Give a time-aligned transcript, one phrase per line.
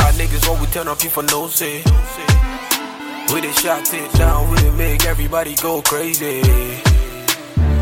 [0.00, 1.82] niggas what we turn up you for no say.
[3.32, 6.42] We the shot it down, we dey make everybody go crazy.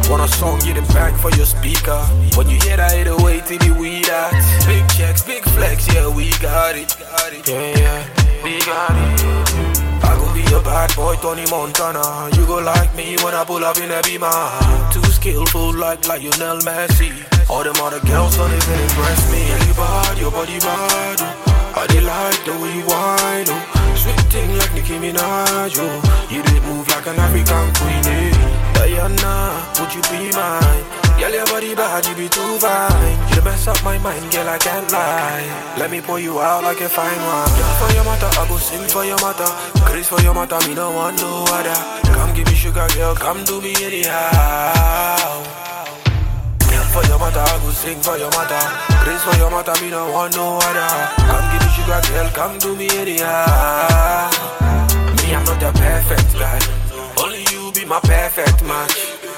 [0.08, 2.00] Want a song, you the back for your speaker.
[2.36, 4.32] When you hear that, it'll wait till the weed out.
[4.66, 6.94] Big checks, big flex, yeah, we got it.
[7.46, 9.22] Yeah, yeah, we got it.
[10.02, 12.29] I go be a bad boy, Tony Montana.
[12.36, 14.30] You go like me when I pull up in a beamer.
[14.93, 17.11] Too skillful like Lionel Messi.
[17.49, 19.46] All them other girls don't even impress me.
[19.46, 21.50] You bad, your body bad.
[21.80, 23.48] I they like the way you whine.
[23.48, 23.96] Oh.
[23.96, 25.80] Sweet thing like Nicki Minaj.
[25.80, 26.29] Oh.
[26.29, 28.04] You did move like an African queen.
[28.04, 28.36] Eh?
[28.76, 30.85] Diana, would you be mine?
[31.16, 33.16] Girl, your body bad, you be too fine.
[33.33, 35.48] You mess up my mind, girl, I can't lie.
[35.80, 37.48] Let me pour you out like a fine wine.
[37.56, 39.48] Girl, for your mother, I go sing for your mother.
[39.88, 41.80] Grace for your mother, me no want no other.
[42.12, 45.00] Come give me sugar, girl, come do me any anyhow.
[47.81, 48.61] Sing for your mother.
[49.05, 50.91] Grace for your mother, me no want no other.
[51.25, 54.28] Come give me sugar, girl, come do me anyhow.
[55.17, 56.61] Me, I'm not the perfect guy.
[57.17, 58.97] Only you be my perfect match.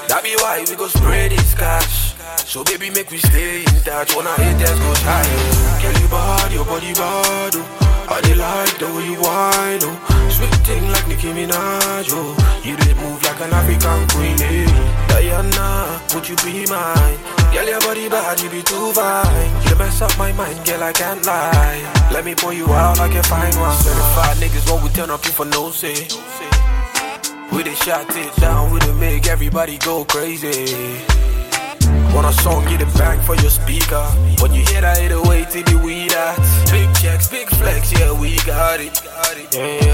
[0.09, 2.13] That be why we go spray this cash.
[2.43, 4.11] So baby, make we stay in touch.
[4.11, 5.79] I hit haters go oh.
[5.81, 7.55] Girl, you bad, your body bad.
[7.55, 7.93] Oh.
[8.11, 9.79] I dey like the way you whine.
[9.87, 10.29] Oh.
[10.29, 12.11] Sweet thing like Nicki Minaj.
[12.11, 12.35] Oh.
[12.63, 14.37] You did move like an African queen.
[14.43, 15.07] Eh?
[15.07, 17.32] Diana, would you be mine?
[17.53, 19.67] Girl, your body bad, you be too fine.
[19.69, 22.09] You mess up my mind, girl, I can't lie.
[22.11, 23.77] Let me pour you out like a fine wine.
[23.77, 26.07] Certified niggas won't we turn up you for no say.
[27.51, 31.01] We dey shot it down, we dey make everybody go crazy.
[32.13, 34.01] Want a song, get it back for your speaker.
[34.41, 36.37] When you hear that, it'll wait till the weed out.
[36.71, 39.01] Big checks, big flex, yeah, we got it.
[39.53, 39.92] Yeah,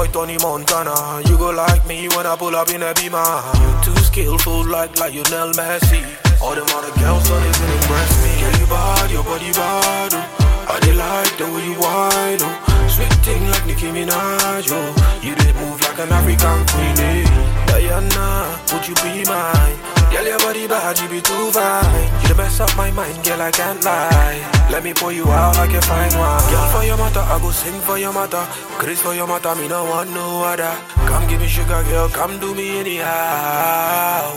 [0.00, 1.20] boy, Tony Montana.
[1.28, 3.20] You go like me when I pull up in a beamer.
[3.60, 6.00] You too skillful like like Lionel Messi.
[6.40, 8.32] All them other girls don't even impress me.
[8.40, 10.12] Girl, you bad, your body bad.
[10.14, 10.72] Oh.
[10.72, 12.40] I like the way you whine.
[12.40, 12.88] Oh.
[12.88, 14.68] Sweet thing like Nicki Minaj.
[14.70, 15.20] Oh.
[15.22, 16.98] You did move like an African queen.
[16.98, 17.66] Eh?
[17.66, 19.99] Diana, would you be mine?
[20.10, 22.10] Girl, your body bad, you be too fine.
[22.28, 24.42] You mess up my mind, girl, I can't lie.
[24.70, 26.50] Let me pour you out like a fine wine.
[26.50, 28.44] Girl, for your mother, I go sing for your mother.
[28.78, 30.74] Grace for your mother, me no want no other.
[31.06, 34.34] Come give me sugar, girl, come do me anyhow.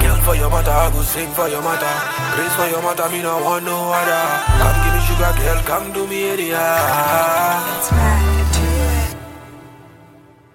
[0.00, 1.92] Girl, for your mother, I go sing for your mother.
[2.34, 4.24] Grace for your mother, me no want no other.
[4.64, 7.64] Come give me sugar, girl, come do me anyhow.